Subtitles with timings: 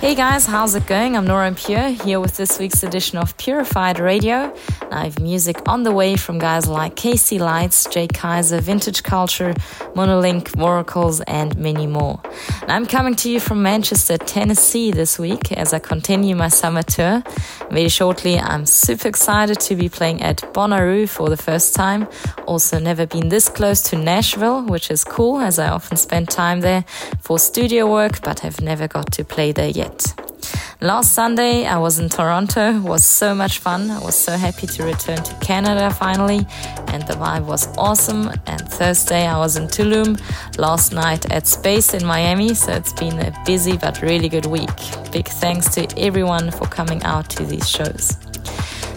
[0.00, 1.16] Hey guys, how's it going?
[1.16, 4.54] I'm Nora Pure here with this week's edition of Purified Radio.
[4.96, 9.52] I have music on the way from guys like KC Lights, Jay Kaiser, Vintage Culture,
[9.94, 12.18] Monolink, Oracles, and many more.
[12.62, 16.82] And I'm coming to you from Manchester, Tennessee this week as I continue my summer
[16.82, 17.22] tour.
[17.70, 22.08] Very shortly, I'm super excited to be playing at Bonnaroo for the first time.
[22.46, 26.62] Also, never been this close to Nashville, which is cool as I often spend time
[26.62, 26.86] there
[27.20, 30.25] for studio work, but have never got to play there yet.
[30.80, 32.76] Last Sunday, I was in Toronto.
[32.76, 33.90] It was so much fun.
[33.90, 36.46] I was so happy to return to Canada finally,
[36.88, 38.28] and the vibe was awesome.
[38.46, 40.20] And Thursday, I was in Tulum.
[40.58, 42.54] Last night at Space in Miami.
[42.54, 44.70] So it's been a busy but really good week.
[45.12, 48.16] Big thanks to everyone for coming out to these shows.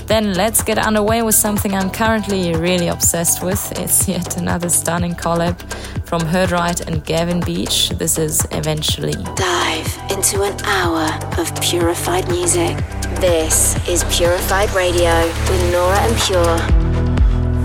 [0.09, 3.79] Then let's get underway with something I'm currently really obsessed with.
[3.79, 5.55] It's yet another stunning collab
[6.03, 7.89] from Herdright and Gavin Beach.
[7.89, 9.13] This is Eventually.
[9.35, 11.07] Dive into an hour
[11.37, 12.75] of purified music.
[13.21, 16.57] This is Purified Radio with Nora En Pure.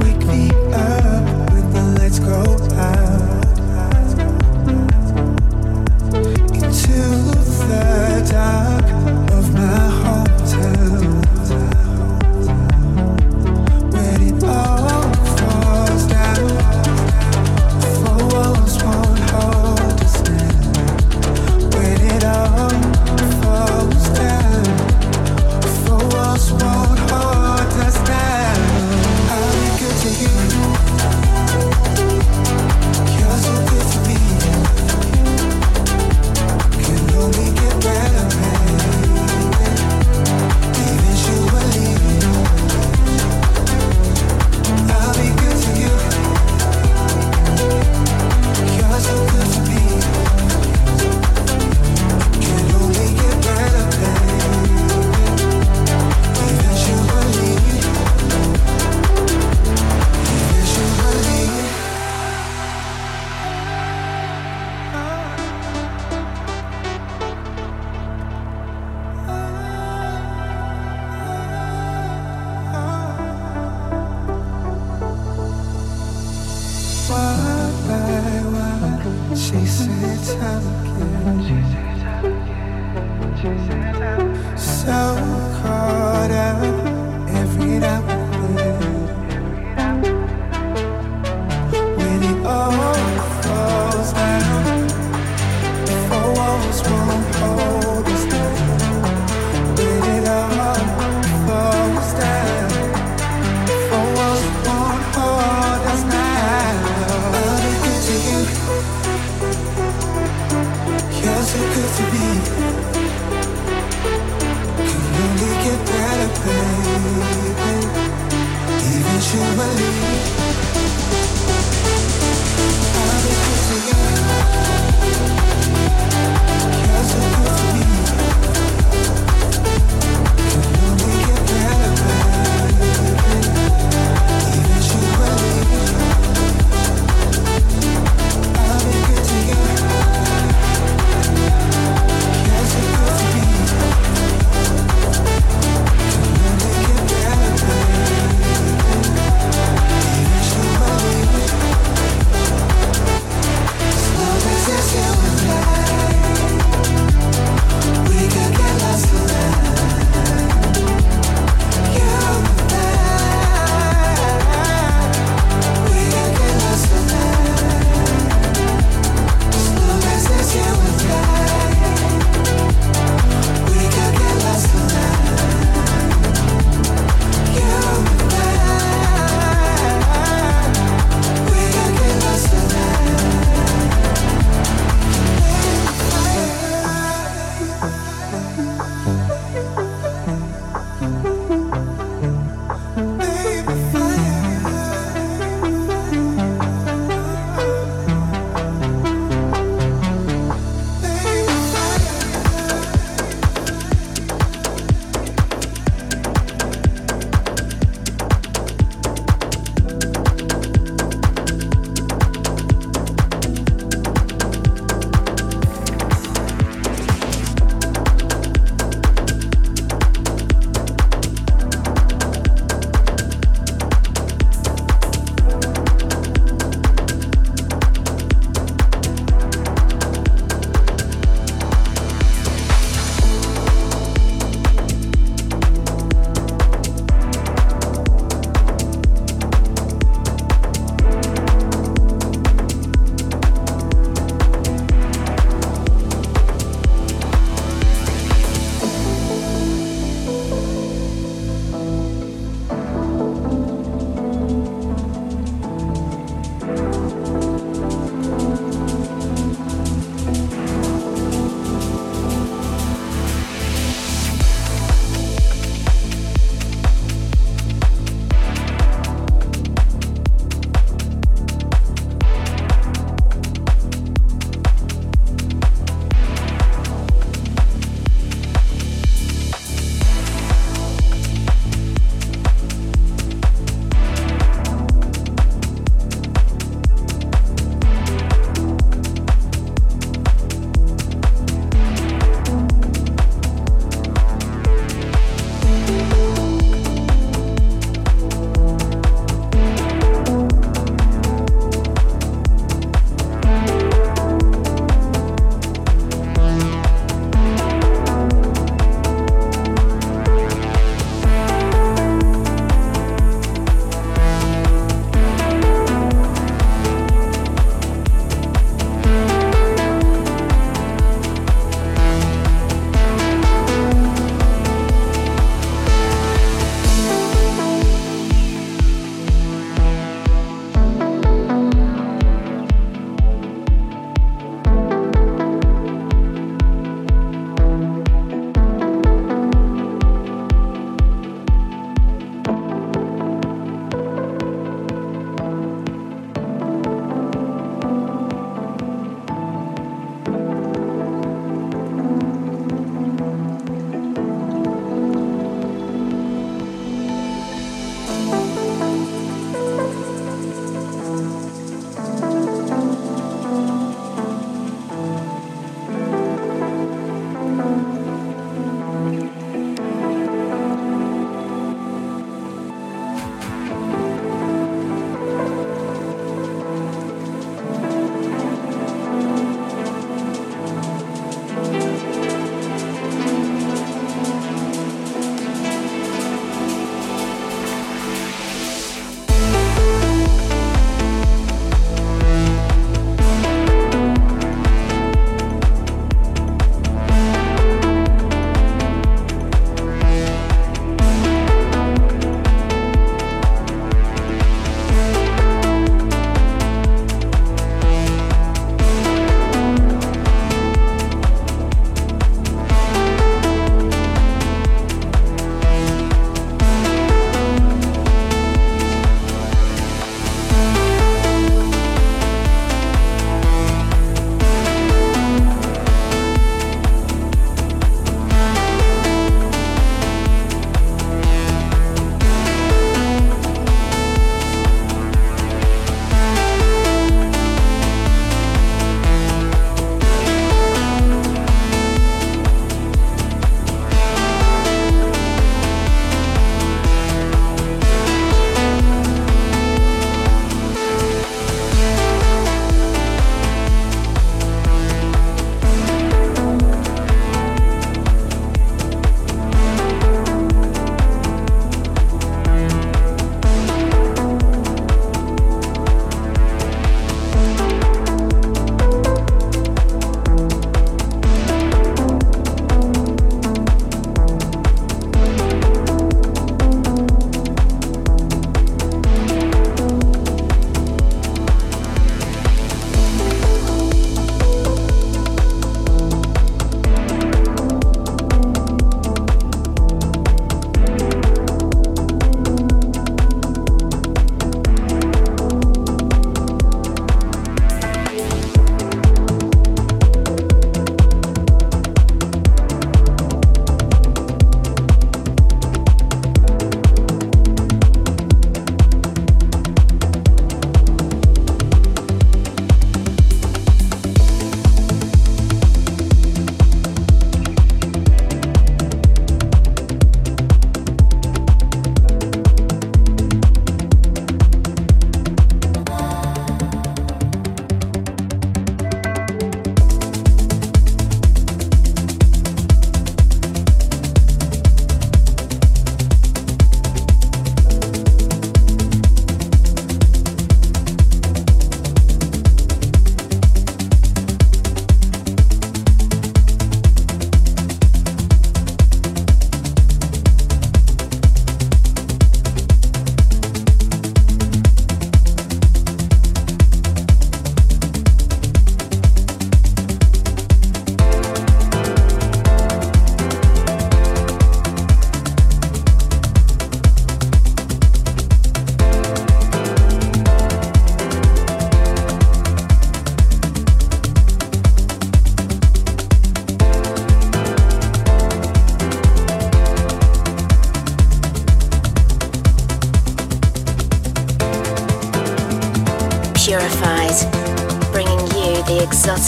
[0.00, 2.42] Wake me up when the lights go
[2.76, 3.24] out.
[6.52, 6.92] Into
[7.68, 8.73] the dark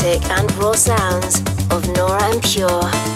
[0.07, 3.16] exotic and raw sounds of Nora En Pure.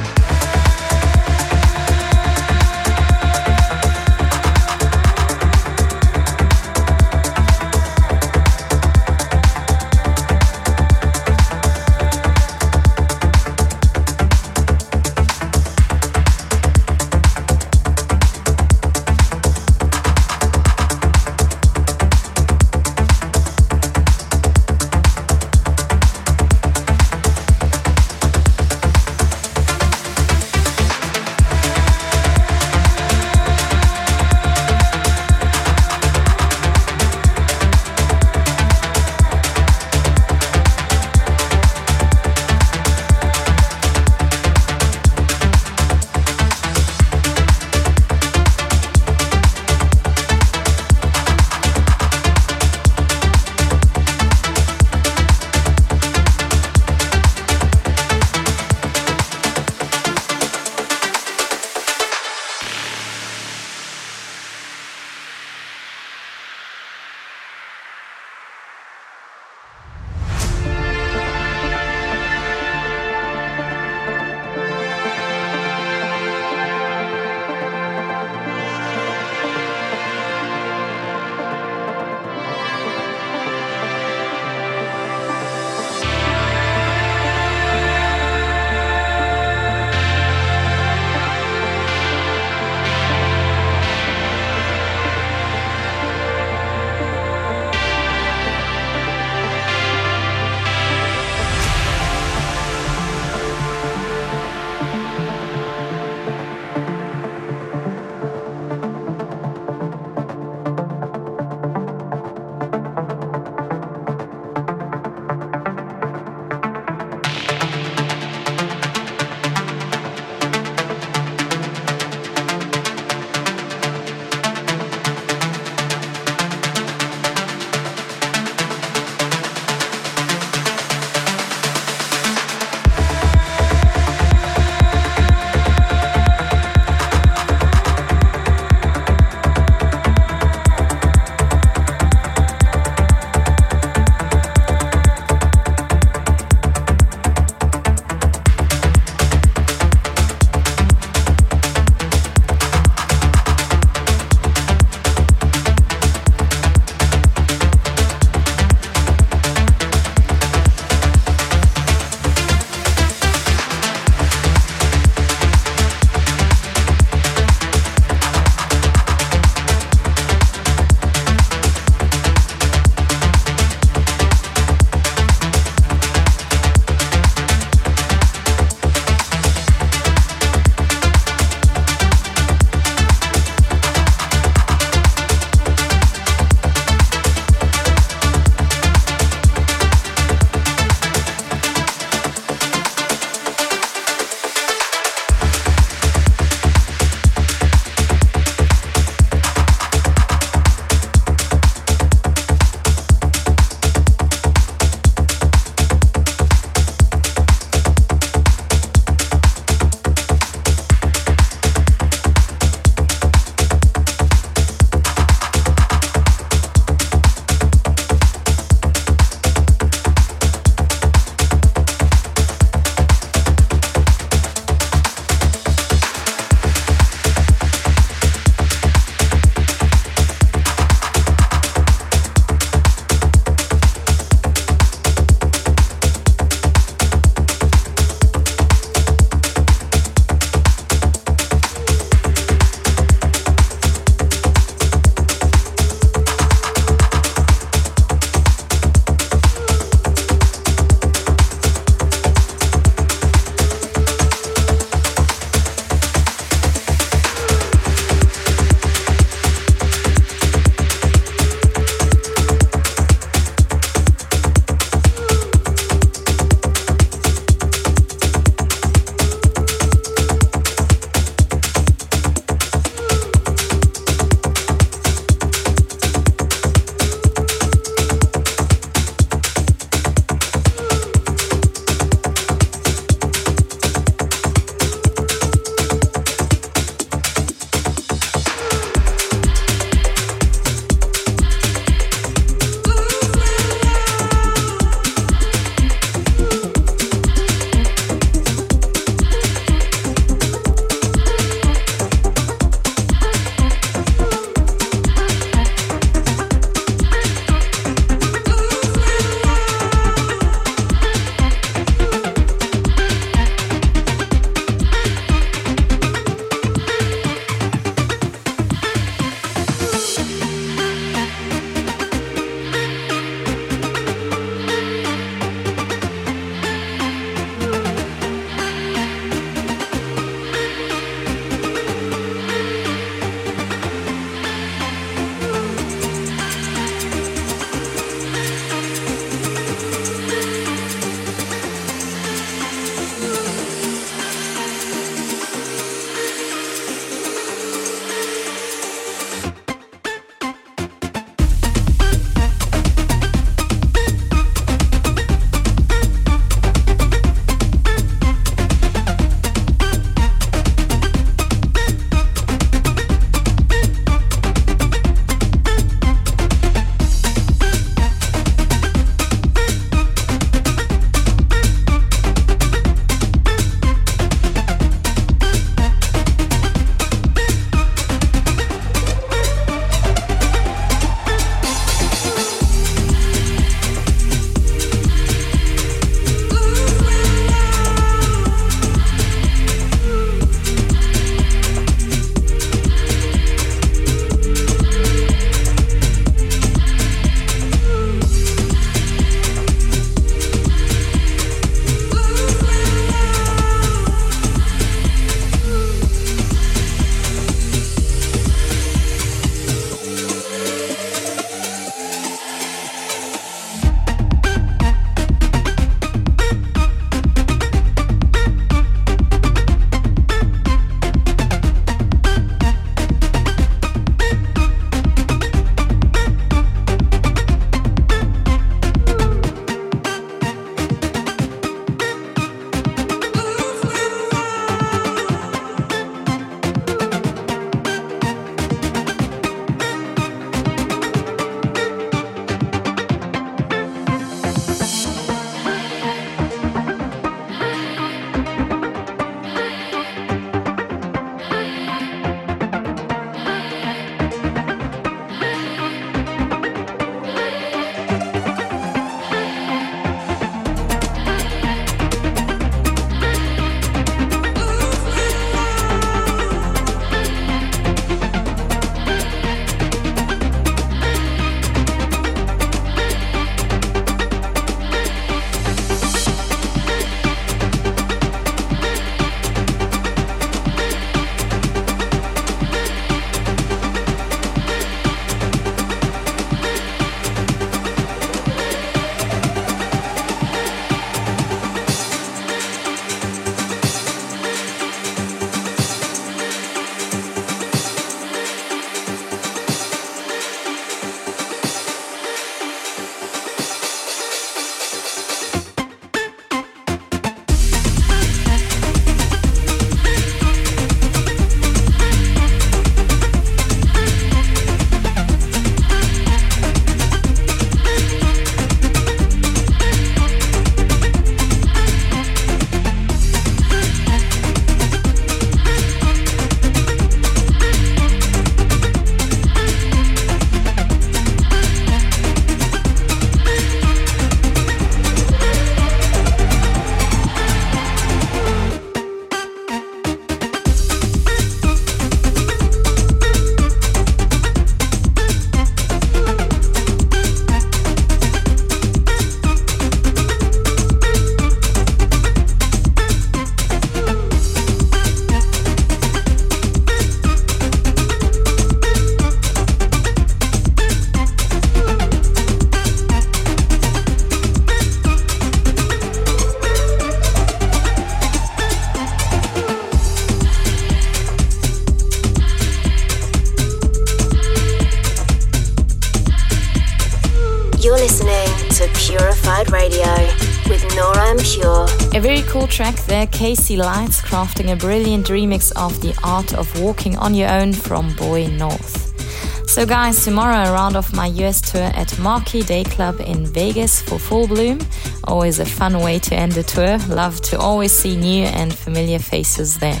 [581.42, 586.80] A very cool track there, Casey Lights crafting a brilliant remix of The Art of
[586.80, 589.68] Walking on Your Own from Boy North.
[589.68, 594.00] So, guys, tomorrow a round of my US tour at Marquee Day Club in Vegas
[594.00, 594.78] for Full Bloom.
[595.24, 596.96] Always a fun way to end a tour.
[597.08, 600.00] Love to always see new and familiar faces there.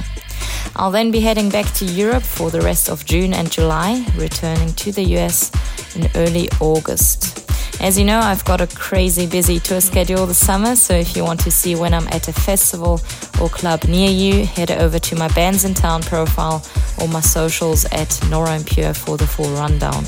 [0.76, 4.74] I'll then be heading back to Europe for the rest of June and July, returning
[4.74, 5.50] to the US
[5.96, 7.41] in early August.
[7.82, 11.24] As you know, I've got a crazy busy tour schedule this summer, so if you
[11.24, 13.00] want to see when I'm at a festival
[13.40, 16.64] or club near you, head over to my Bandsintown profile
[17.00, 20.04] or my socials at Nora En Pure for the full rundown.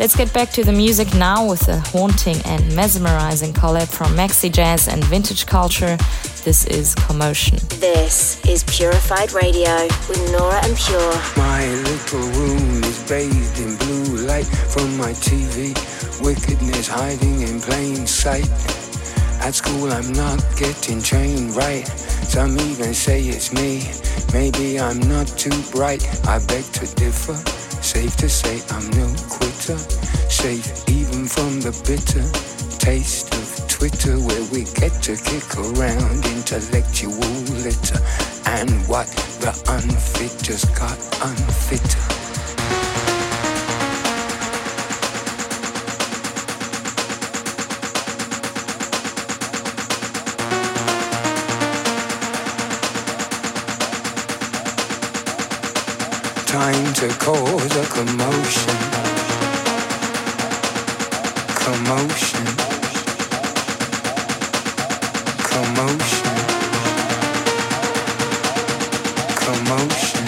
[0.00, 4.52] Let's get back to the music now with a haunting and mesmerizing collab from Maxi
[4.52, 5.96] Jazz and Vintage Culture.
[6.44, 7.58] This is Commotion.
[7.78, 11.14] This is Purified Radio with Nora En Pure.
[11.36, 15.78] My little room is bathed in blue light from my TV.
[16.22, 18.48] Wickedness hiding in plain sight.
[19.42, 21.86] At school, I'm not getting trained right.
[21.86, 23.90] Some even say it's me.
[24.32, 26.06] Maybe I'm not too bright.
[26.26, 27.34] I beg to differ.
[27.82, 29.76] Safe to say I'm no quitter.
[30.30, 32.22] Safe even from the bitter
[32.78, 37.18] taste of Twitter, where we get to kick around intellectual
[37.66, 37.98] litter.
[38.46, 39.06] And what
[39.42, 42.21] the unfit just got unfitter.
[57.02, 58.76] To cause a commotion.
[61.64, 62.46] Commotion.
[65.50, 66.34] Commotion.
[69.42, 70.26] Commotion.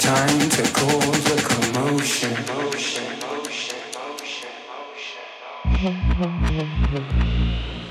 [0.00, 2.32] Time to cause a commotion.
[2.46, 4.48] Motion, motion, motion,
[6.16, 7.85] motion.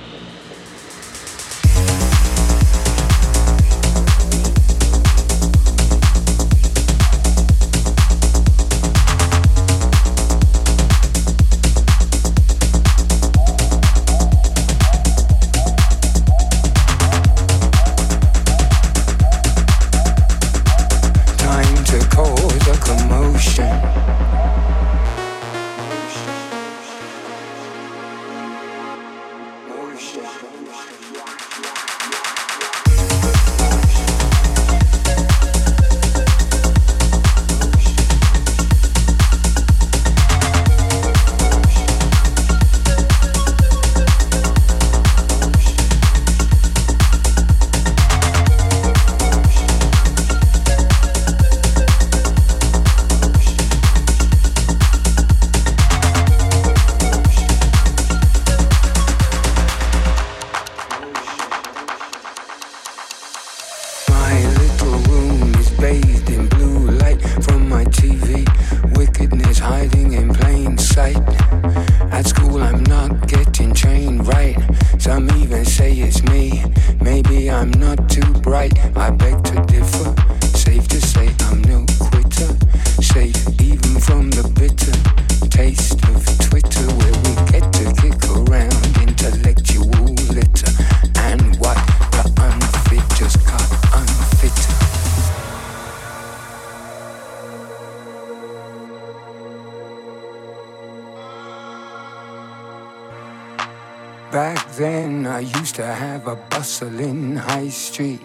[106.50, 108.22] Bustling high street.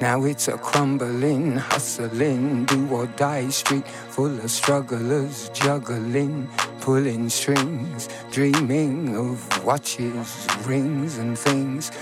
[0.00, 6.48] Now it's a crumbling, hustling, do or die street full of strugglers juggling,
[6.80, 11.92] pulling strings, dreaming of watches, rings, and things.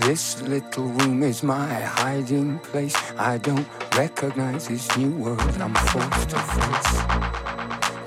[0.00, 2.96] This little room is my hiding place.
[3.18, 6.94] I don't recognize this new world I'm forced to face.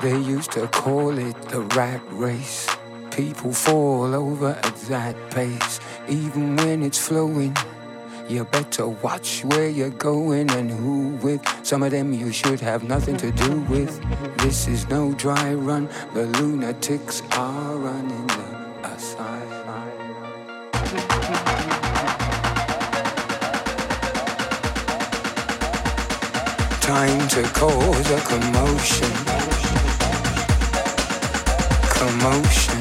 [0.01, 2.67] They used to call it the rat race.
[3.15, 7.55] People fall over at that pace even when it's flowing.
[8.27, 11.41] You better watch where you're going and who with.
[11.65, 14.01] Some of them you should have nothing to do with.
[14.39, 15.87] This is no dry run.
[16.13, 19.85] The lunatics are running the asylum.
[26.81, 29.11] Time to cause a commotion.
[31.97, 32.74] Commotion.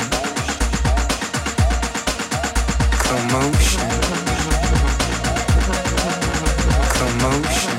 [3.35, 3.81] Commotion,
[6.95, 7.79] commotion.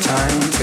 [0.00, 0.55] Time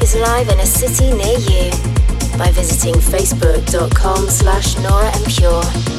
[0.00, 1.70] Is live in a city near you
[2.38, 5.91] by visiting facebook.com slash Nora En Pure.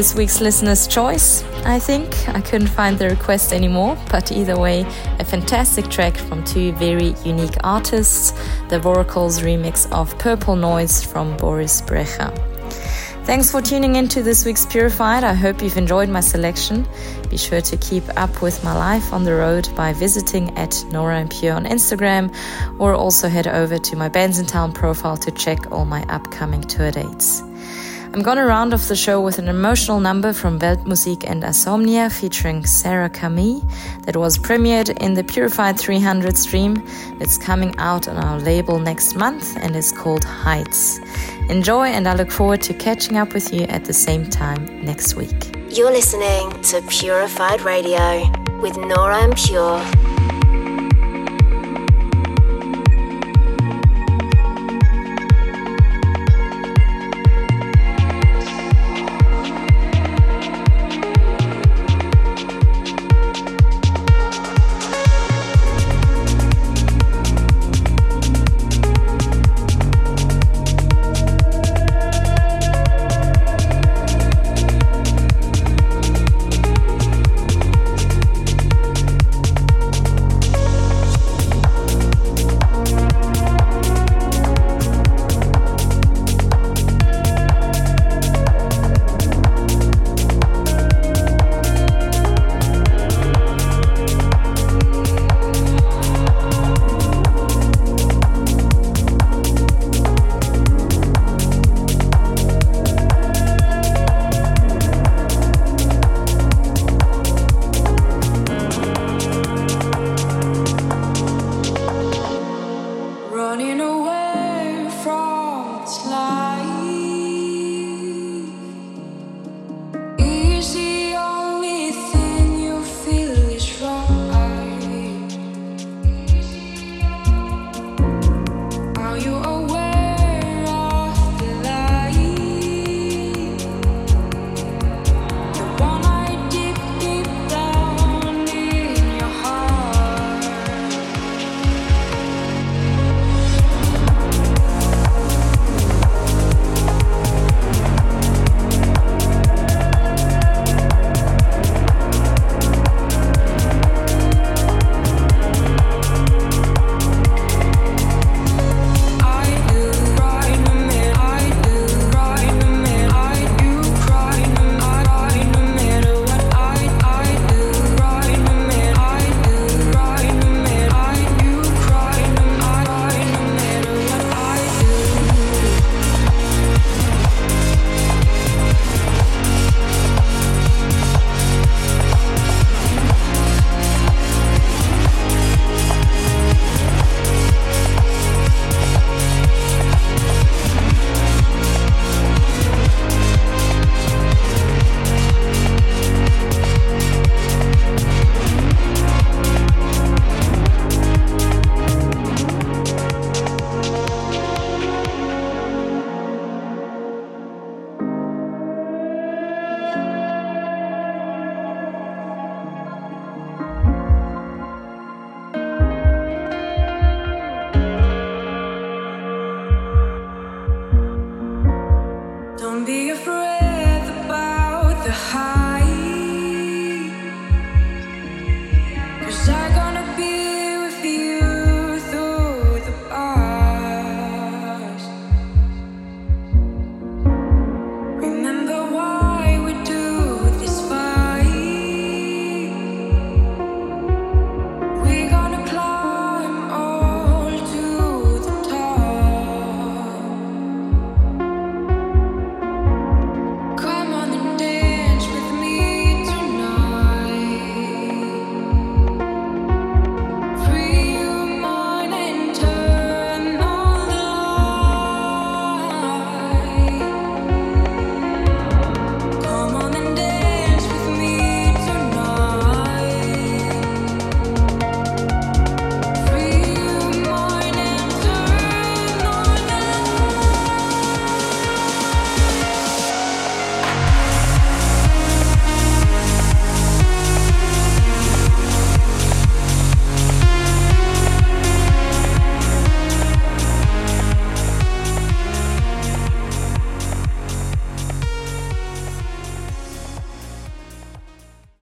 [0.00, 2.26] This week's listener's choice, I think.
[2.30, 4.86] I couldn't find the request anymore, but either way,
[5.18, 8.30] a fantastic track from two very unique artists
[8.70, 12.34] the Voracles remix of Purple Noise from Boris Brejcha.
[13.26, 15.22] Thanks for tuning in to this week's Purified.
[15.22, 16.88] I hope you've enjoyed my selection.
[17.28, 21.18] Be sure to keep up with my life on the road by visiting at Nora
[21.18, 22.34] En Pure on Instagram
[22.78, 27.42] or also head over to my Bandsintown profile to check all my upcoming tour dates.
[28.12, 32.66] I'm gonna round off the show with an emotional number from Weltmusik and Asomnia featuring
[32.66, 33.62] Sarah Camille
[34.02, 36.82] that was premiered in the Purified 300 stream.
[37.20, 40.98] It's coming out on our label next month and it's called Heights.
[41.48, 45.14] Enjoy, and I look forward to catching up with you at the same time next
[45.14, 45.54] week.
[45.68, 48.28] You're listening to Purified Radio
[48.60, 50.09] with Nora En Pure.